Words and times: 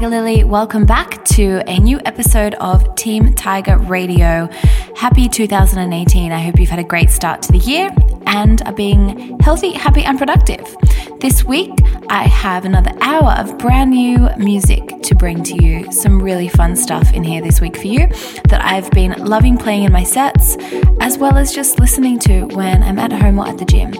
Tiger 0.00 0.16
Lily. 0.16 0.44
Welcome 0.44 0.86
back 0.86 1.26
to 1.26 1.62
a 1.66 1.78
new 1.78 2.00
episode 2.06 2.54
of 2.54 2.94
Team 2.94 3.34
Tiger 3.34 3.76
Radio. 3.76 4.48
Happy 4.96 5.28
2018. 5.28 6.32
I 6.32 6.38
hope 6.38 6.58
you've 6.58 6.70
had 6.70 6.78
a 6.78 6.84
great 6.84 7.10
start 7.10 7.42
to 7.42 7.52
the 7.52 7.58
year 7.58 7.90
and 8.24 8.62
are 8.62 8.72
being 8.72 9.38
healthy, 9.40 9.72
happy, 9.72 10.02
and 10.02 10.16
productive. 10.16 10.74
This 11.20 11.44
week, 11.44 11.72
I 12.08 12.22
have 12.22 12.64
another 12.64 12.92
hour 13.02 13.32
of 13.32 13.58
brand 13.58 13.90
new 13.90 14.30
music 14.38 15.02
to 15.02 15.14
bring 15.14 15.42
to 15.42 15.62
you. 15.62 15.92
Some 15.92 16.22
really 16.22 16.48
fun 16.48 16.76
stuff 16.76 17.12
in 17.12 17.22
here 17.22 17.42
this 17.42 17.60
week 17.60 17.76
for 17.76 17.86
you 17.86 18.06
that 18.48 18.64
I've 18.64 18.90
been 18.92 19.12
loving 19.22 19.58
playing 19.58 19.82
in 19.82 19.92
my 19.92 20.04
sets, 20.04 20.56
as 21.00 21.18
well 21.18 21.36
as 21.36 21.54
just 21.54 21.78
listening 21.78 22.18
to 22.20 22.46
when 22.56 22.82
I'm 22.82 22.98
at 22.98 23.12
home 23.12 23.38
or 23.38 23.46
at 23.46 23.58
the 23.58 23.66
gym. 23.66 23.92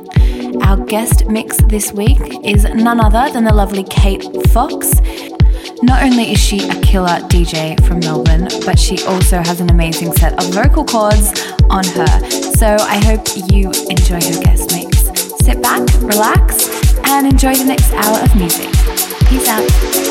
Our 0.62 0.82
guest 0.82 1.27
mix 1.27 1.58
this 1.58 1.92
week 1.92 2.20
is 2.42 2.64
none 2.64 3.00
other 3.00 3.30
than 3.34 3.44
the 3.44 3.52
lovely 3.52 3.84
Kate 3.84 4.24
Fox. 4.48 4.98
Not 5.83 6.02
only 6.02 6.33
is 6.33 6.39
she 6.39 6.69
a 6.69 6.80
killer 6.83 7.19
DJ 7.29 7.83
from 7.87 8.01
Melbourne, 8.01 8.48
but 8.66 8.79
she 8.79 9.02
also 9.05 9.39
has 9.39 9.61
an 9.61 9.70
amazing 9.70 10.12
set 10.12 10.33
of 10.39 10.53
vocal 10.53 10.84
cords 10.84 11.33
on 11.70 11.84
her. 11.84 12.30
So 12.55 12.77
I 12.79 13.03
hope 13.05 13.27
you 13.51 13.70
enjoy 13.89 14.20
her 14.20 14.43
guest 14.43 14.72
mix. 14.72 14.98
Sit 15.45 15.62
back, 15.62 15.81
relax, 16.03 16.98
and 17.09 17.27
enjoy 17.27 17.55
the 17.55 17.64
next 17.64 17.92
hour 17.95 18.22
of 18.22 18.37
music. 18.37 18.70
Peace 19.28 19.48
out. 19.48 20.11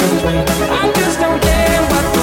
That 0.00 0.60
me. 0.60 0.66
I 0.70 0.92
just 0.92 1.20
don't 1.20 1.40
care 1.42 1.82
what 1.90 2.17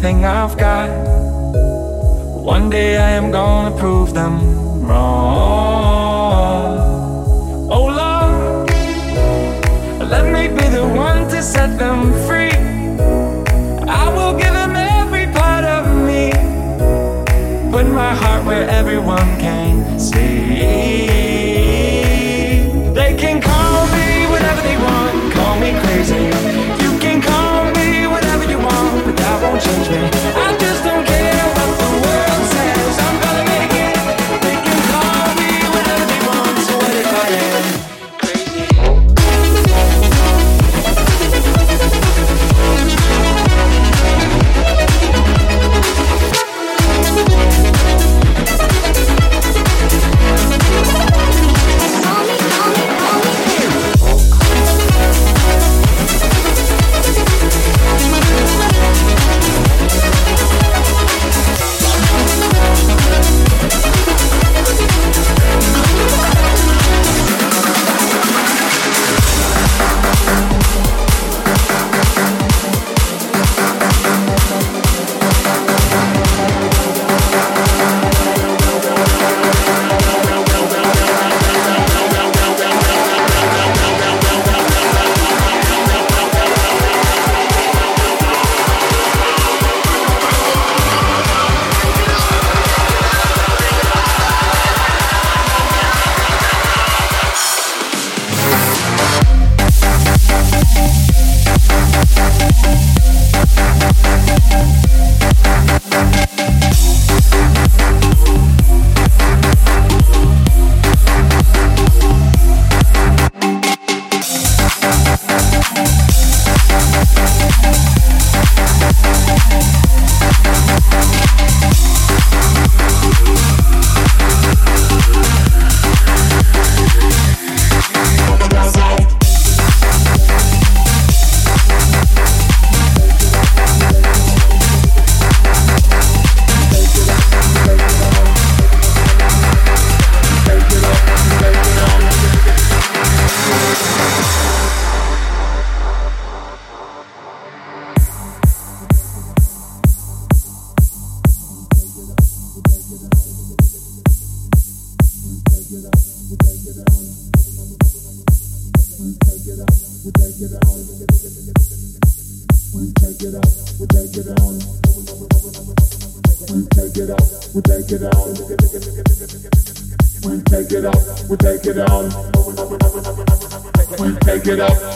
everything 0.00 0.24
I've 0.24 0.56
got. 0.56 0.88
One 2.42 2.70
day 2.70 2.96
I 2.96 3.10
am 3.10 3.30
gonna 3.30 3.76
prove 3.76 4.14
them 4.14 4.80
wrong. 4.86 6.78
Oh 7.70 7.84
Lord, 8.00 8.70
let 10.08 10.24
me 10.32 10.48
be 10.48 10.68
the 10.68 10.86
one 10.88 11.28
to 11.28 11.42
set 11.42 11.78
them 11.78 12.14
free. 12.26 12.56
I 13.86 14.08
will 14.16 14.38
give 14.38 14.54
them 14.54 14.74
every 14.74 15.26
part 15.38 15.64
of 15.64 15.84
me. 16.08 16.32
Put 17.70 17.86
my 17.86 18.14
heart 18.14 18.46
where 18.46 18.66
everyone 18.70 19.28
can 19.38 19.98
see. 19.98 20.99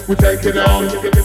Up, 0.07 0.19
take 0.19 0.45
it 0.45 0.59
on 0.59 1.24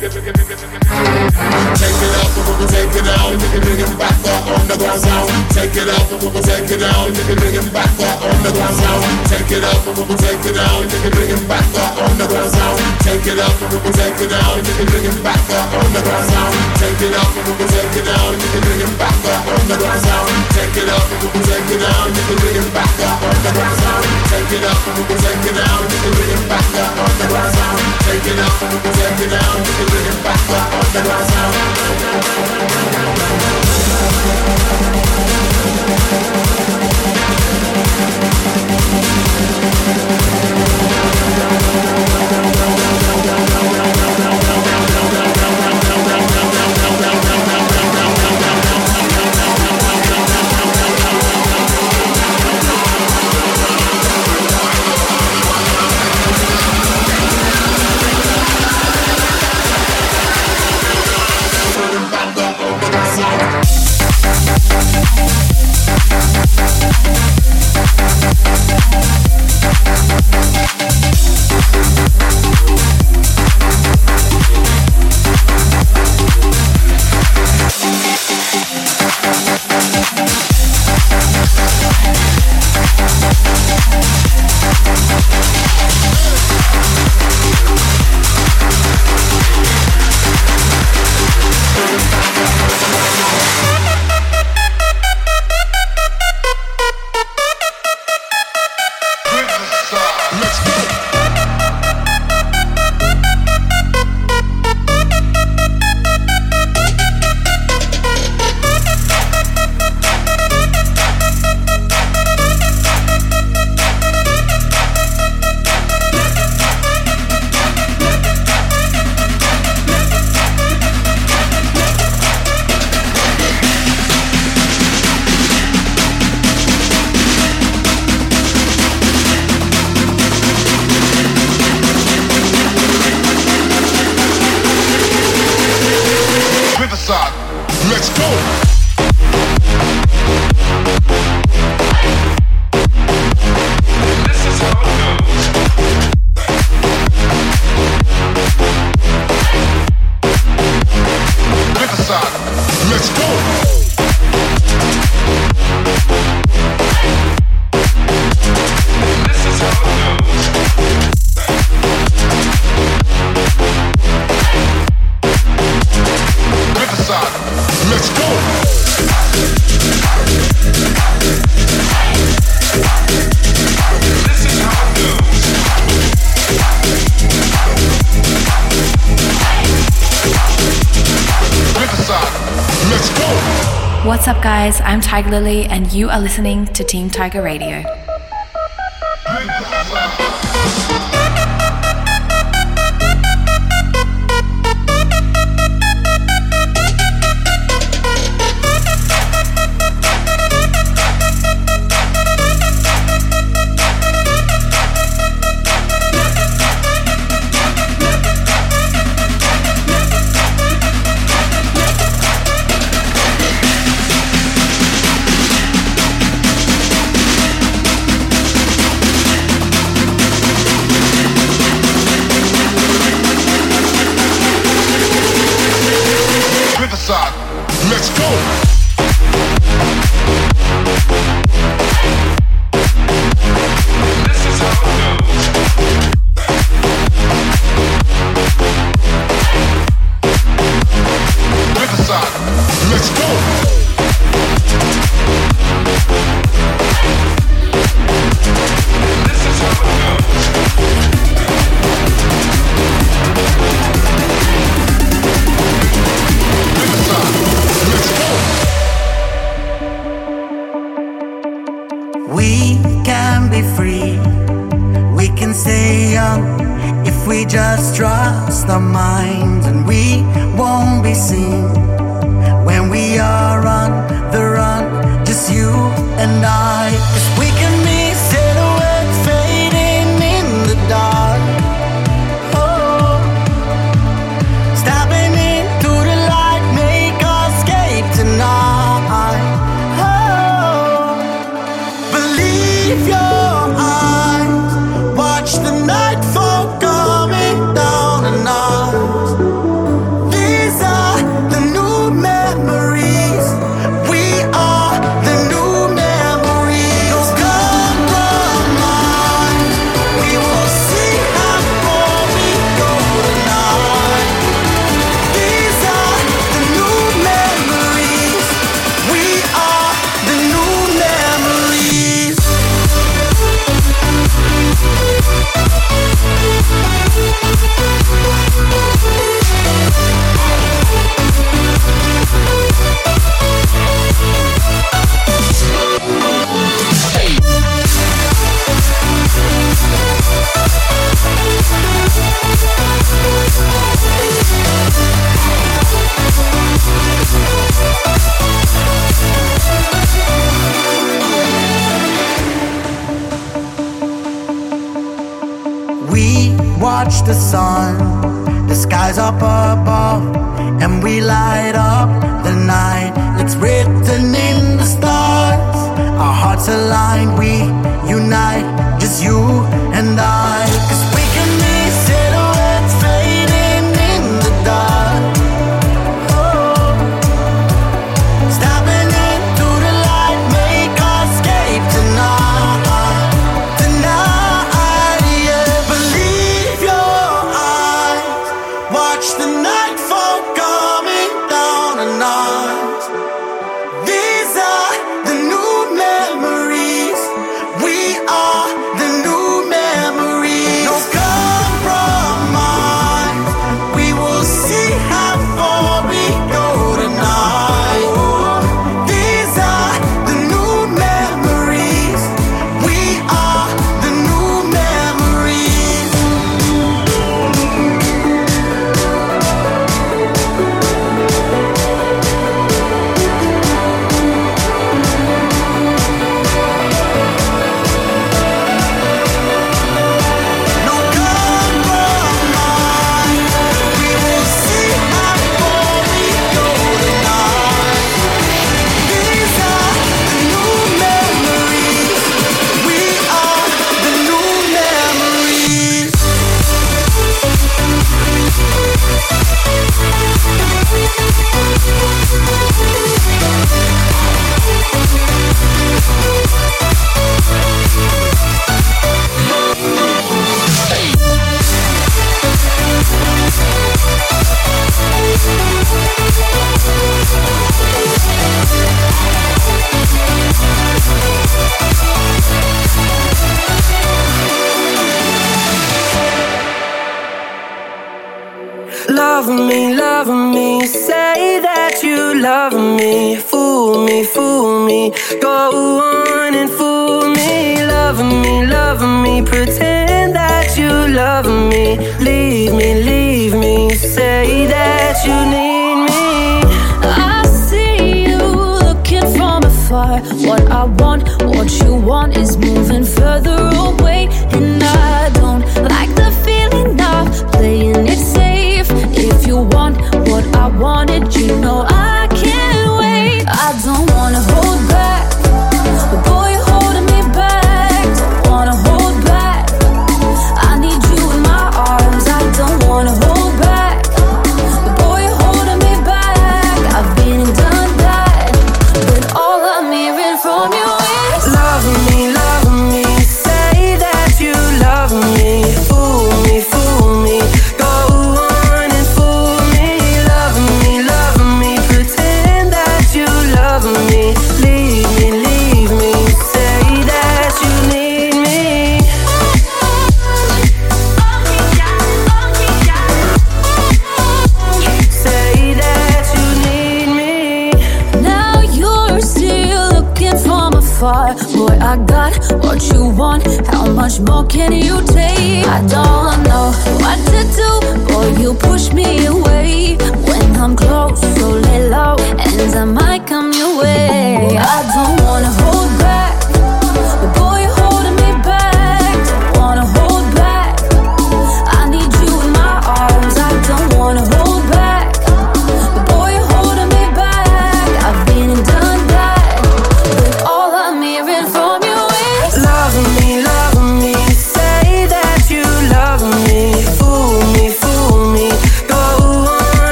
Tiger 185.09 185.31
Lily, 185.31 185.65
and 185.65 185.91
you 185.91 186.07
are 186.07 186.21
listening 186.21 186.67
to 186.67 186.83
Team 186.83 187.09
Tiger 187.09 187.41
Radio. 187.41 187.98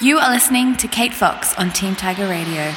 You 0.00 0.18
are 0.18 0.30
listening 0.30 0.76
to 0.76 0.86
Kate 0.86 1.12
Fox 1.12 1.58
on 1.58 1.72
Team 1.72 1.96
Tiger 1.96 2.28
Radio. 2.28 2.72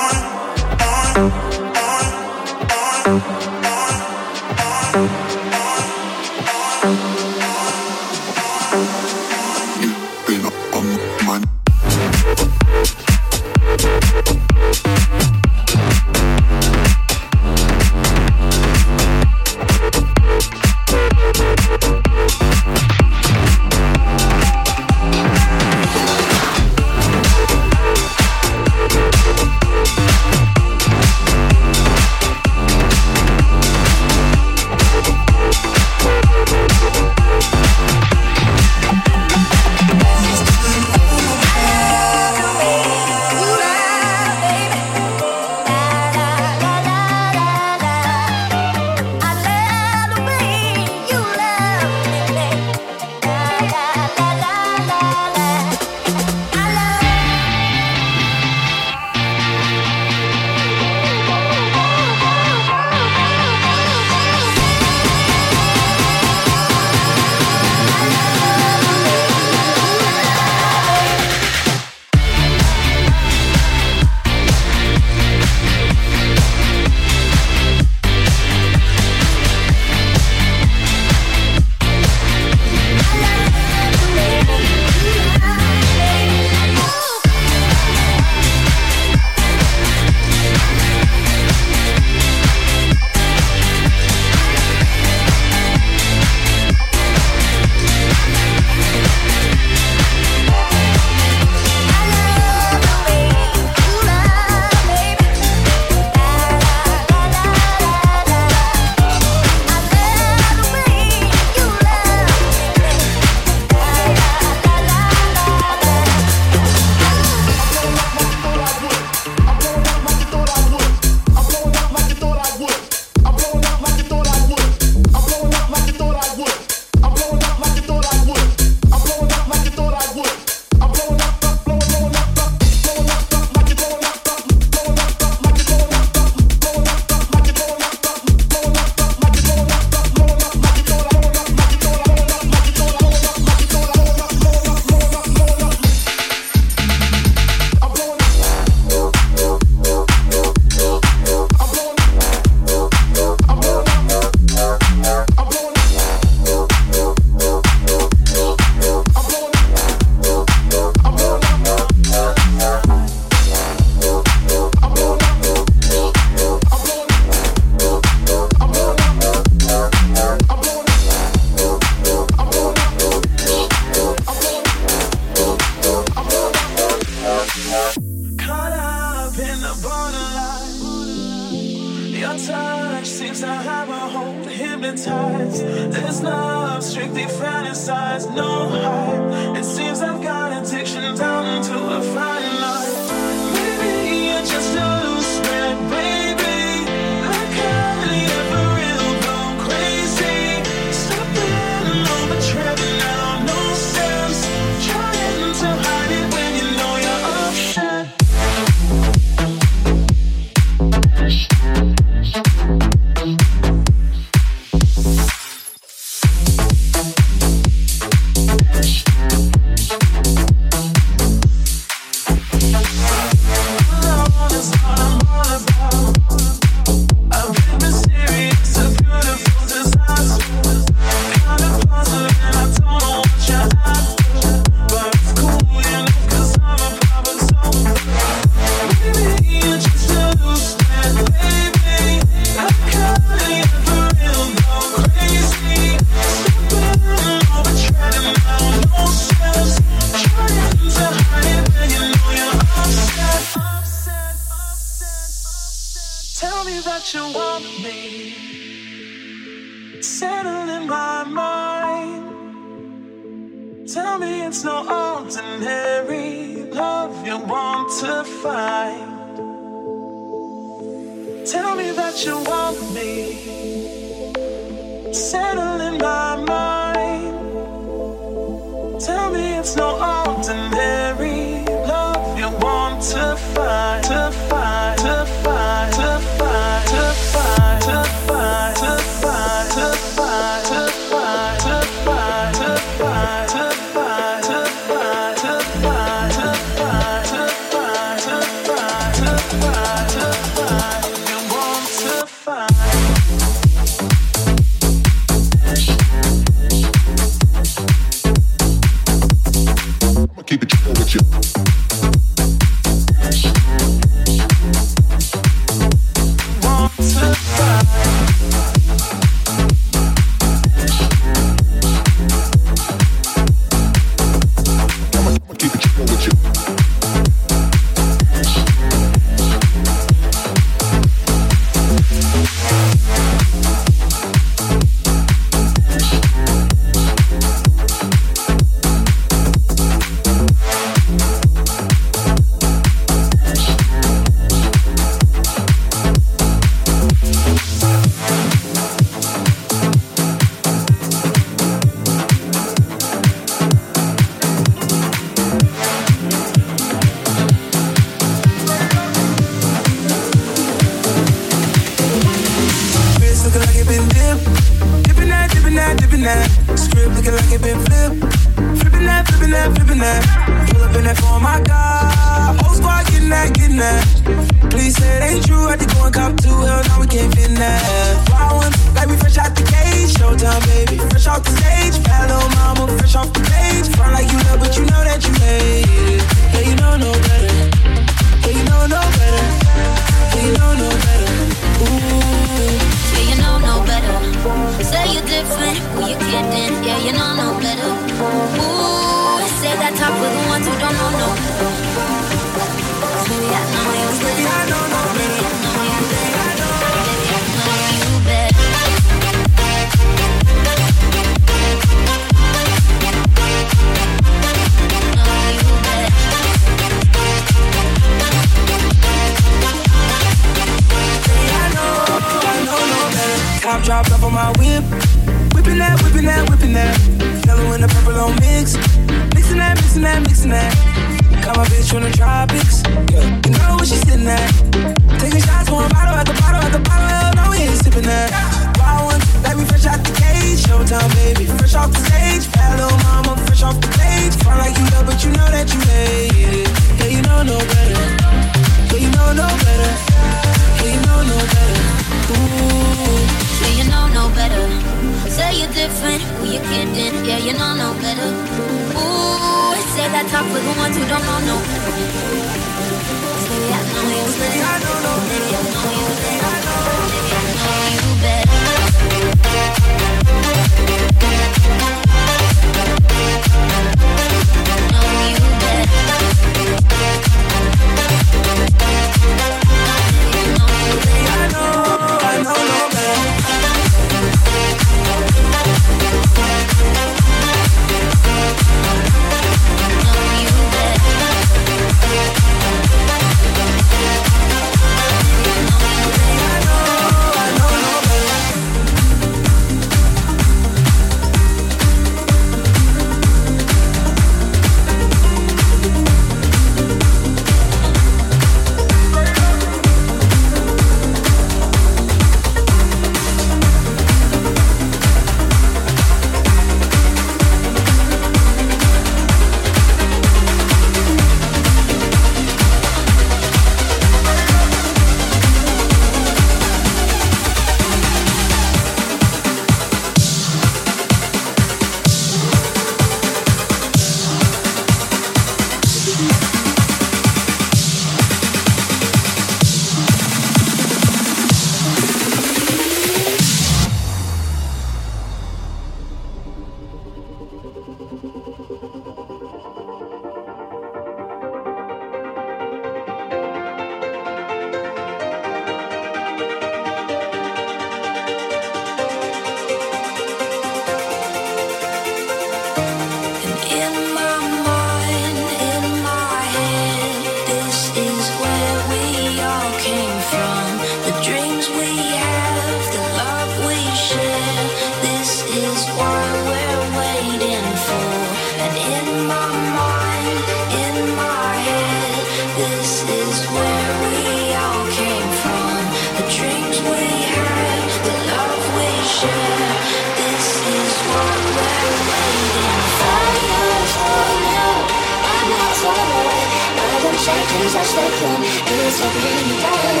touch 597.76 597.92
the 597.92 598.32
It's 598.72 599.00
a 599.04 599.08
green 599.12 599.48
day 599.60 600.00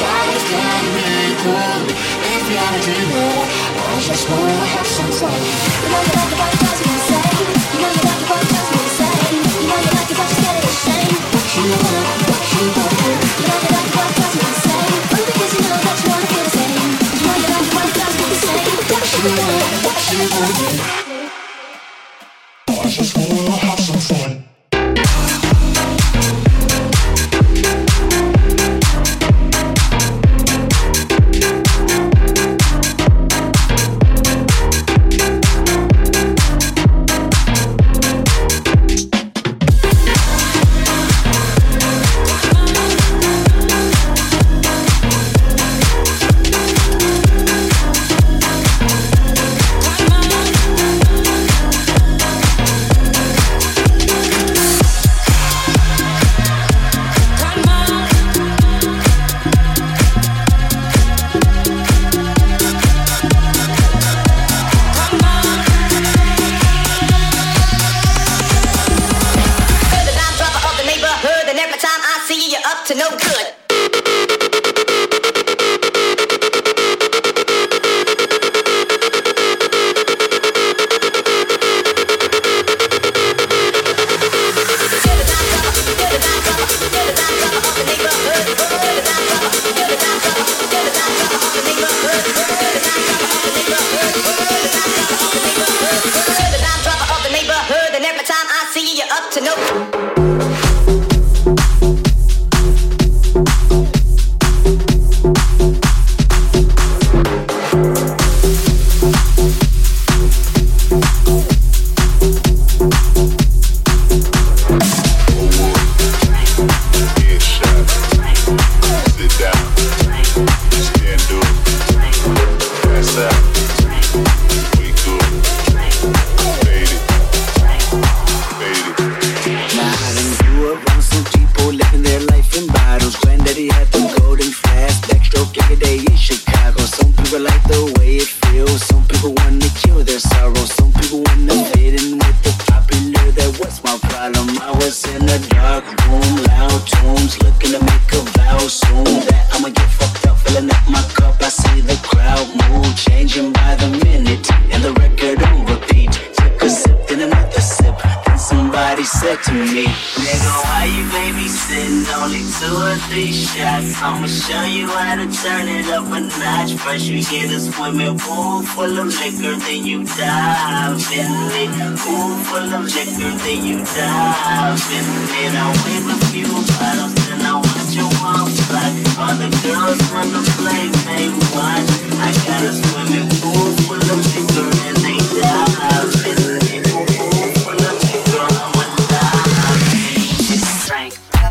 Life 0.00 0.44
can 0.48 0.84
be 0.94 1.08
cool 1.42 1.82
If 2.32 2.44
you 2.48 2.56
have 2.56 2.74
a 2.74 2.80
dream 2.80 3.12
I 3.80 4.00
just 4.00 4.24
wanna 4.30 4.56
have 4.72 4.86
some 4.86 5.12
fun. 5.12 5.32
You 5.32 5.88
know 5.90 6.00
you 6.00 6.12
like 6.16 6.30
the 6.30 6.36
body 6.40 6.56
that's 6.64 6.80
insane 6.80 7.36
You 7.72 7.78
know 7.80 7.90
you 7.96 8.02
like 8.08 8.20
the 8.20 8.26
body 8.30 8.46
that's 8.54 8.70
insane 8.72 9.36
You 9.36 9.66
know 9.68 9.78
you 9.84 9.92
like 9.96 10.08
the 10.08 10.16
body 10.16 10.36
that's 10.40 10.64
insane 10.64 11.12
What 11.32 11.46
you 11.56 11.64
wanna, 11.80 12.02
what 12.28 12.44
you 12.52 12.64
wanna 12.76 13.08
You 13.10 13.44
know 13.48 13.58
you 13.60 13.70
like 13.74 13.84
the 13.84 13.92
body 13.96 14.14
that's 14.20 14.36
insane 14.40 14.88
Only 15.10 15.24
because 15.28 15.52
you 15.54 15.62
know 15.68 15.78
that 15.84 15.96
you 16.00 16.08
wanna 16.10 16.26
feel 16.30 16.44
the 16.46 16.52
same. 16.56 16.74
You 16.80 17.26
know 17.26 17.36
you 17.42 17.48
like 17.52 17.66
the 17.68 17.74
body 17.76 17.92
that's 18.00 18.16
insane 18.24 18.68
What 18.90 19.04
you 19.12 19.20
wanna, 19.28 19.58
what 19.84 19.98
you 20.08 20.22
wanna 20.32 21.09
to 72.90 72.96
no 72.96 73.08
good. 73.10 73.59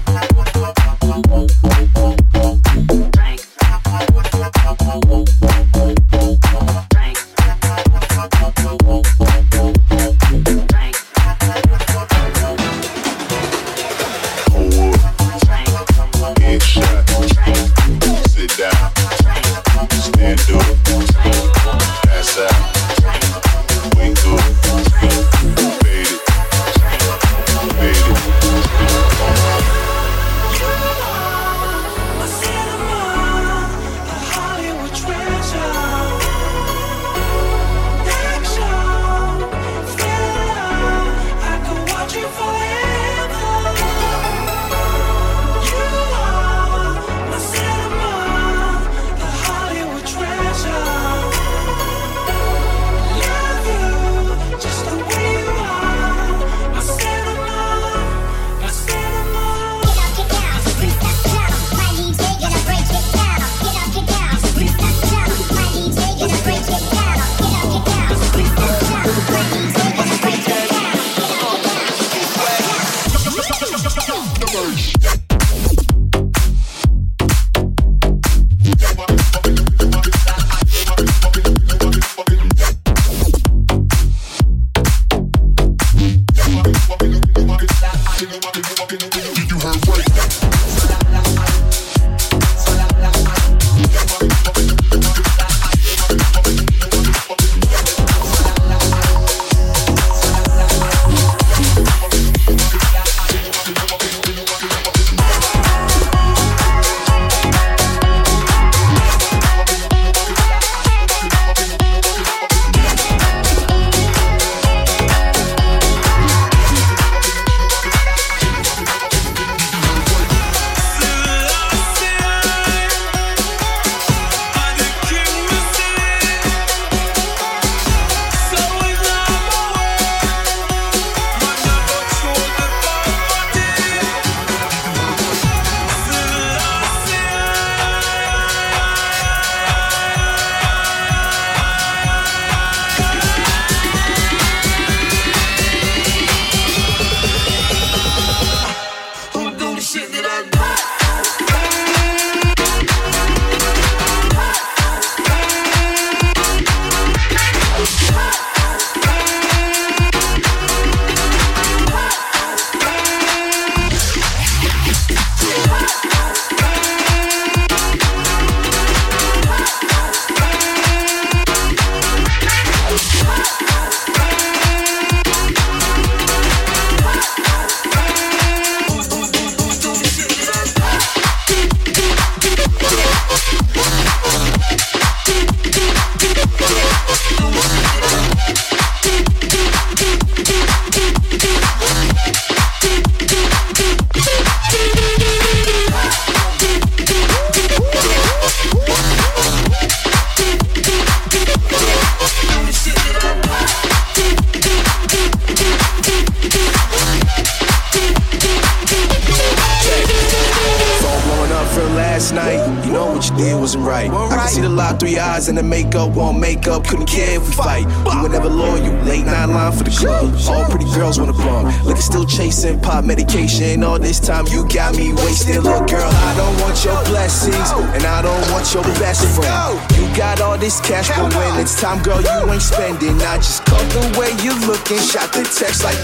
Boom, 0.10 1.22
boom, 1.22 1.48
boom. 1.94 2.19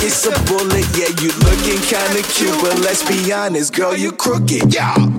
It's 0.07 0.27
a 0.27 0.29
bullet, 0.45 0.85
yeah, 0.95 1.09
you 1.19 1.31
looking 1.39 1.81
kinda 1.81 2.21
cute, 2.29 2.61
but 2.61 2.77
let's 2.81 3.01
be 3.03 3.33
honest, 3.33 3.73
girl, 3.73 3.95
you 3.95 4.11
crooked, 4.11 4.71
yeah. 4.71 5.14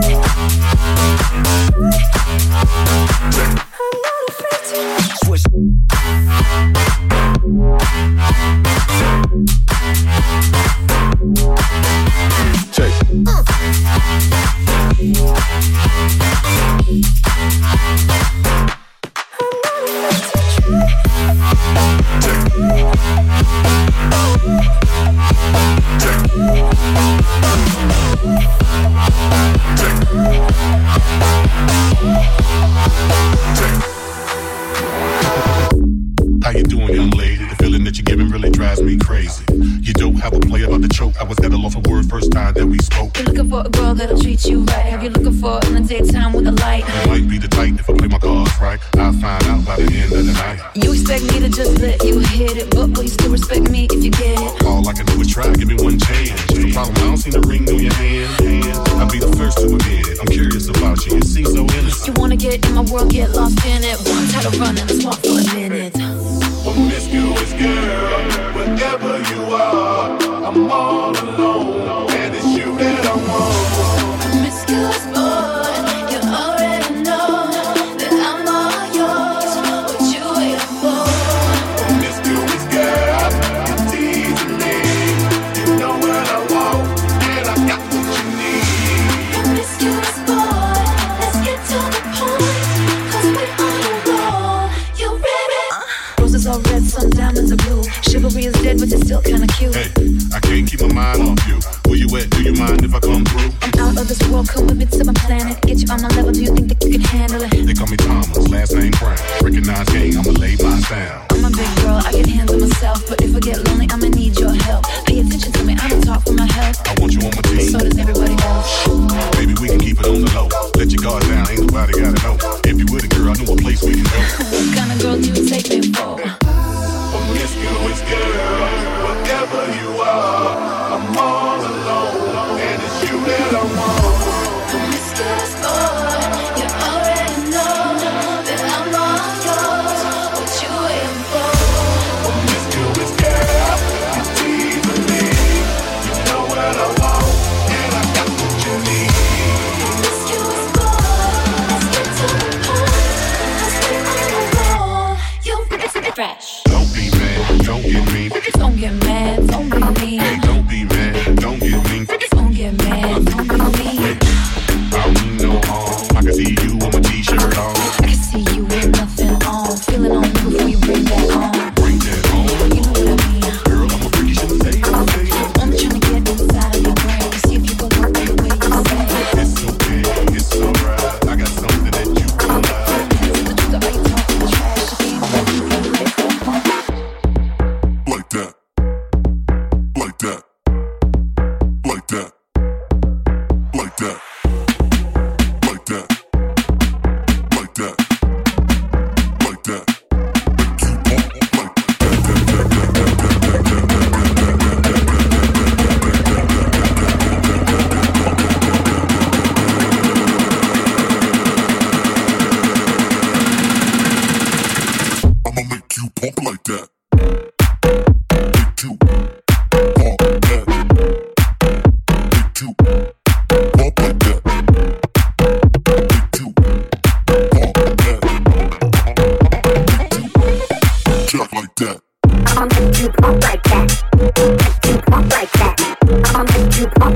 Thank 0.00 0.16
you. 3.56 3.61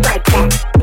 like 0.07 0.25
that. 0.27 0.76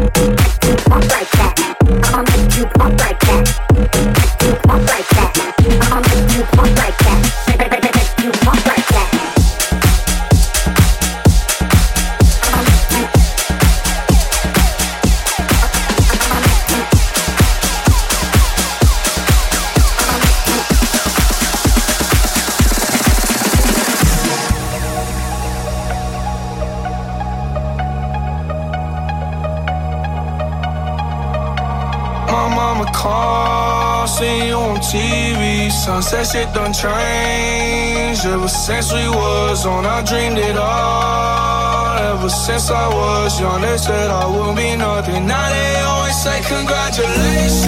since 38.65 38.93
we 38.93 39.05
was 39.09 39.65
on, 39.65 39.85
I 39.85 40.01
dreamed 40.03 40.37
it 40.37 40.55
all. 40.55 41.97
Ever 41.97 42.29
since 42.29 42.71
I 42.71 42.87
was 42.87 43.37
young, 43.37 43.59
they 43.59 43.77
said 43.77 44.09
I 44.09 44.25
would 44.25 44.55
be 44.55 44.77
nothing. 44.77 45.27
Now 45.27 45.49
they 45.49 45.81
always 45.81 46.15
say 46.23 46.39
congratulations. 46.47 47.67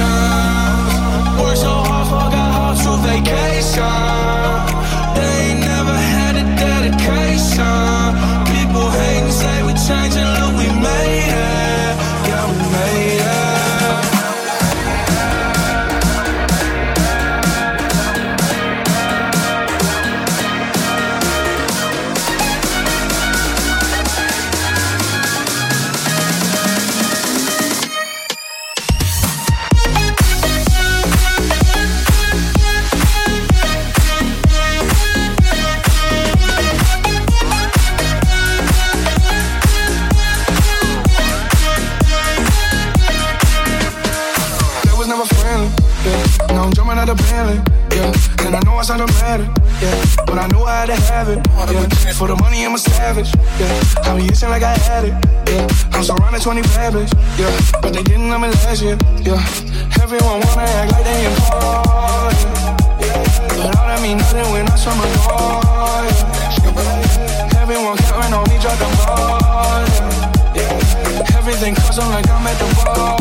Worked 1.37 1.57
so 1.57 1.73
hard, 1.89 2.07
forgot 2.07 2.49
how 2.55 2.73
to 2.83 2.91
vacation. 3.07 4.64
Have 51.25 51.37
it, 51.37 52.05
yeah. 52.05 52.13
For 52.13 52.27
the 52.27 52.35
money, 52.35 52.65
I'm 52.65 52.75
a 52.75 52.77
savage, 52.77 53.33
yeah. 53.59 54.03
I 54.03 54.17
be 54.17 54.25
itching 54.25 54.49
like 54.49 54.63
I 54.63 54.75
had 54.77 55.05
it, 55.05 55.13
yeah. 55.49 55.67
I'm 55.93 56.03
surrounded 56.03 56.41
20 56.41 56.61
bad 56.73 56.93
bitch, 56.93 57.11
yeah. 57.39 57.81
But 57.81 57.93
they 57.93 58.03
didn't 58.03 58.29
know 58.29 58.39
me 58.39 58.49
last 58.49 58.81
year, 58.81 58.97
yeah. 59.21 59.41
Everyone 60.01 60.39
wanna 60.45 60.61
act 60.61 60.91
like 60.93 61.03
they 61.03 61.25
important, 61.25 62.45
yeah. 63.01 63.57
But 63.57 63.73
all 63.77 63.87
that 63.89 63.99
mean 64.01 64.17
nothing 64.17 64.51
when 64.51 64.67
I 64.69 64.75
shut 64.75 64.95
my 64.97 65.05
door, 65.25 65.61
yeah. 66.05 67.61
Everyone 67.61 67.97
counting 67.97 68.33
on 68.33 68.45
me, 68.49 68.57
drop 68.61 68.77
the 68.77 68.87
ball, 69.01 69.81
yeah. 70.53 71.37
Everything 71.37 71.73
cause 71.75 71.97
I'm 71.99 72.09
like 72.11 72.29
I'm 72.29 72.45
at 72.45 72.57
the 72.61 72.67
ball, 72.85 73.14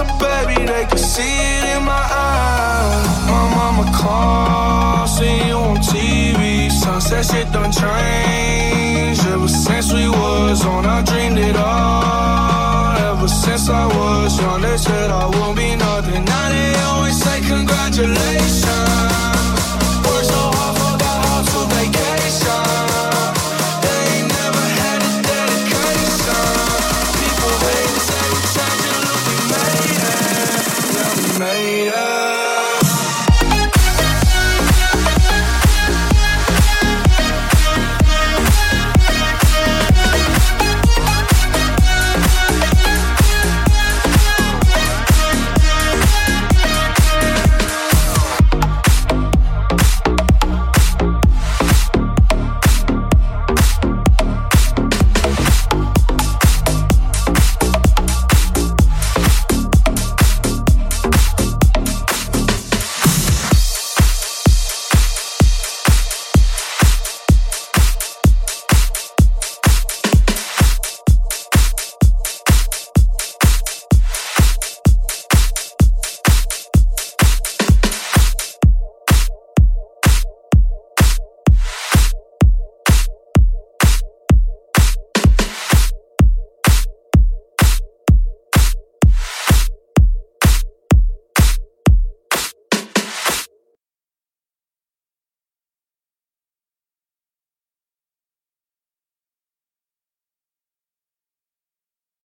Of 0.00 0.08
baby, 0.18 0.64
they 0.64 0.86
can 0.86 0.96
see 0.96 1.36
it 1.58 1.76
in 1.76 1.82
my 1.84 1.92
eyes. 1.92 3.06
My 3.28 3.44
mama 3.56 3.84
called, 3.94 5.08
see 5.10 5.46
you 5.46 5.56
on 5.56 5.76
TV. 5.76 6.70
Sunset 6.70 7.26
shit 7.26 7.52
done 7.52 7.70
changed. 7.70 9.26
Ever 9.26 9.48
since 9.48 9.92
we 9.92 10.08
was 10.08 10.64
on, 10.64 10.86
I 10.86 11.02
dreamed 11.02 11.38
it 11.38 11.56
all. 11.56 12.96
Ever 13.10 13.28
since 13.28 13.68
I 13.68 13.86
was 13.86 14.40
young, 14.40 14.62
they 14.62 14.78
said 14.78 15.10
I 15.10 15.26
won't 15.26 15.56
be 15.58 15.76
nothing. 15.76 16.24
Now 16.24 16.48
they 16.48 16.74
always 16.88 17.22
say 17.22 17.40
congratulations. 17.42 19.29